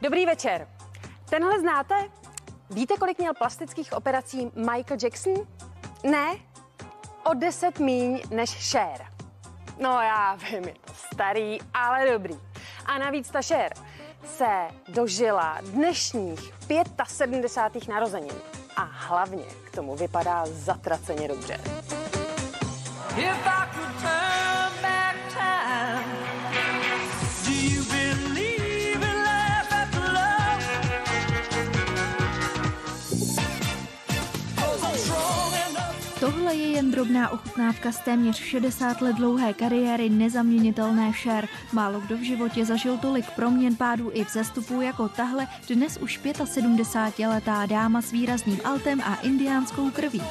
Dobrý 0.00 0.26
večer. 0.26 0.68
Tenhle 1.30 1.60
znáte? 1.60 1.94
Víte, 2.70 2.94
kolik 2.96 3.18
měl 3.18 3.34
plastických 3.34 3.92
operací 3.92 4.50
Michael 4.54 4.98
Jackson? 5.02 5.34
Ne? 6.04 6.36
O 7.24 7.34
deset 7.34 7.78
míň 7.78 8.22
než 8.30 8.70
Cher. 8.70 9.06
No 9.78 10.00
já 10.02 10.34
vím, 10.34 10.64
je 10.64 10.74
to 10.84 10.92
starý, 10.94 11.58
ale 11.74 12.12
dobrý. 12.12 12.40
A 12.86 12.98
navíc 12.98 13.30
ta 13.30 13.42
Cher 13.42 13.72
se 14.24 14.68
dožila 14.88 15.58
dnešních 15.60 16.54
75. 17.06 17.88
narozenin. 17.88 18.34
A 18.76 18.82
hlavně 18.82 19.44
k 19.64 19.70
tomu 19.74 19.96
vypadá 19.96 20.44
zatraceně 20.46 21.28
dobře. 21.28 21.60
If 23.16 23.46
I 23.46 23.68
could 23.74 24.02
turn 24.02 24.17
Tohle 36.28 36.54
je 36.54 36.66
jen 36.66 36.90
drobná 36.90 37.28
ochutnávka 37.28 37.92
z 37.92 37.98
téměř 37.98 38.36
60 38.36 39.00
let 39.00 39.16
dlouhé 39.16 39.54
kariéry 39.54 40.10
nezaměnitelné 40.10 41.12
Cher. 41.12 41.48
Málo 41.72 42.00
kdo 42.00 42.16
v 42.16 42.22
životě 42.22 42.64
zažil 42.64 42.98
tolik 42.98 43.30
proměn 43.30 43.76
pádů 43.76 44.10
i 44.14 44.24
vzestupu 44.24 44.80
jako 44.80 45.08
tahle 45.08 45.46
dnes 45.68 45.96
už 45.96 46.20
75-letá 46.24 47.66
dáma 47.66 48.02
s 48.02 48.10
výrazným 48.10 48.60
altem 48.64 49.00
a 49.00 49.14
indiánskou 49.14 49.90
krví. 49.90 50.22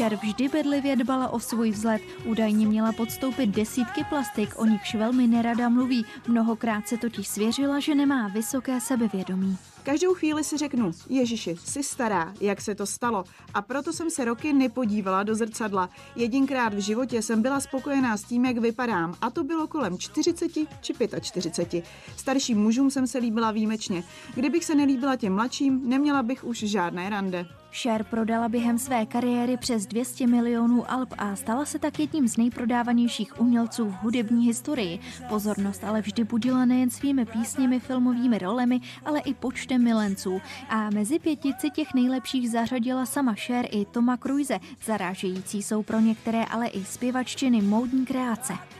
Cher 0.00 0.16
vždy 0.16 0.48
bedlivě 0.48 0.96
dbala 0.96 1.28
o 1.28 1.40
svůj 1.40 1.70
vzhled. 1.70 2.02
Údajně 2.24 2.66
měla 2.66 2.92
podstoupit 2.92 3.46
desítky 3.46 4.04
plastik, 4.04 4.50
o 4.56 4.66
nichž 4.66 4.94
velmi 4.94 5.26
nerada 5.26 5.68
mluví. 5.68 6.04
Mnohokrát 6.28 6.88
se 6.88 6.96
totiž 6.96 7.28
svěřila, 7.28 7.80
že 7.80 7.94
nemá 7.94 8.28
vysoké 8.28 8.80
sebevědomí. 8.80 9.56
Každou 9.82 10.14
chvíli 10.14 10.44
si 10.44 10.56
řeknu, 10.56 10.90
Ježiši, 11.08 11.56
jsi 11.64 11.82
stará, 11.82 12.34
jak 12.40 12.60
se 12.60 12.74
to 12.74 12.86
stalo. 12.86 13.24
A 13.54 13.62
proto 13.62 13.92
jsem 13.92 14.10
se 14.10 14.24
roky 14.24 14.52
nepodívala 14.52 15.22
do 15.22 15.34
zrcadla. 15.34 15.90
Jedinkrát 16.16 16.74
v 16.74 16.78
životě 16.78 17.22
jsem 17.22 17.42
byla 17.42 17.60
spokojená 17.60 18.16
s 18.16 18.24
tím, 18.24 18.44
jak 18.44 18.58
vypadám. 18.58 19.14
A 19.20 19.30
to 19.30 19.44
bylo 19.44 19.66
kolem 19.66 19.98
40 19.98 20.52
či 20.80 20.94
45. 21.20 21.84
Starším 22.16 22.58
mužům 22.58 22.90
jsem 22.90 23.06
se 23.06 23.18
líbila 23.18 23.50
výjimečně. 23.50 24.04
Kdybych 24.34 24.64
se 24.64 24.74
nelíbila 24.74 25.16
těm 25.16 25.34
mladším, 25.34 25.88
neměla 25.88 26.22
bych 26.22 26.44
už 26.44 26.58
žádné 26.58 27.10
rande. 27.10 27.59
Cher 27.72 28.04
prodala 28.04 28.48
během 28.48 28.78
své 28.78 29.06
kariéry 29.06 29.56
přes 29.56 29.86
200 29.86 30.26
milionů 30.26 30.90
alb 30.90 31.14
a 31.18 31.36
stala 31.36 31.64
se 31.64 31.78
tak 31.78 31.98
jedním 31.98 32.28
z 32.28 32.36
nejprodávanějších 32.36 33.40
umělců 33.40 33.84
v 33.90 33.92
hudební 33.92 34.46
historii. 34.46 34.98
Pozornost 35.28 35.84
ale 35.84 36.00
vždy 36.00 36.24
budila 36.24 36.64
nejen 36.64 36.90
svými 36.90 37.24
písněmi, 37.24 37.80
filmovými 37.80 38.38
rolemi, 38.38 38.80
ale 39.04 39.20
i 39.20 39.34
počtem 39.34 39.84
milenců. 39.84 40.40
A 40.68 40.90
mezi 40.90 41.18
pětici 41.18 41.70
těch 41.70 41.94
nejlepších 41.94 42.50
zařadila 42.50 43.06
sama 43.06 43.34
Cher 43.34 43.66
i 43.70 43.84
Toma 43.84 44.16
Cruise. 44.16 44.58
Zarážející 44.84 45.62
jsou 45.62 45.82
pro 45.82 46.00
některé 46.00 46.44
ale 46.44 46.66
i 46.66 46.84
zpěvaččiny 46.84 47.62
módní 47.62 48.06
kreace. 48.06 48.79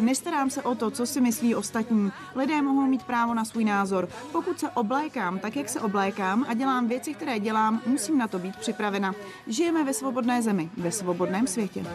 Nestarám 0.00 0.50
se 0.50 0.62
o 0.62 0.74
to, 0.74 0.90
co 0.90 1.06
si 1.06 1.20
myslí 1.20 1.54
ostatní. 1.54 2.12
Lidé 2.34 2.62
mohou 2.62 2.86
mít 2.86 3.02
právo 3.02 3.34
na 3.34 3.44
svůj 3.44 3.64
názor. 3.64 4.08
Pokud 4.32 4.60
se 4.60 4.70
oblékám 4.70 5.38
tak, 5.38 5.56
jak 5.56 5.68
se 5.68 5.80
oblékám 5.80 6.44
a 6.48 6.54
dělám 6.54 6.88
věci, 6.88 7.14
které 7.14 7.38
dělám, 7.38 7.82
musím 7.86 8.18
na 8.18 8.28
to 8.28 8.38
být 8.38 8.56
připravena. 8.56 9.14
Žijeme 9.46 9.84
ve 9.84 9.94
svobodné 9.94 10.42
zemi, 10.42 10.70
ve 10.76 10.92
svobodném 10.92 11.46
světě. 11.46 11.86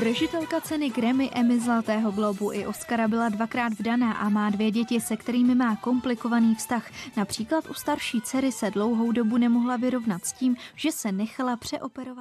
Držitelka 0.00 0.60
ceny 0.60 0.90
Grammy, 0.90 1.30
Emmy 1.34 1.60
Zlatého 1.60 2.12
globu 2.12 2.52
i 2.52 2.66
Oscara 2.66 3.08
byla 3.08 3.28
dvakrát 3.28 3.72
vdaná 3.72 4.12
a 4.12 4.28
má 4.28 4.50
dvě 4.50 4.70
děti, 4.70 5.00
se 5.00 5.16
kterými 5.16 5.54
má 5.54 5.76
komplikovaný 5.76 6.54
vztah. 6.54 6.90
Například 7.16 7.70
u 7.70 7.74
starší 7.74 8.20
dcery 8.20 8.52
se 8.52 8.70
dlouhou 8.70 9.12
dobu 9.12 9.36
nemohla 9.36 9.76
vyrovnat 9.76 10.24
s 10.24 10.32
tím, 10.32 10.56
že 10.76 10.92
se 10.92 11.12
nechala 11.12 11.56
přeoperovat. 11.56 12.12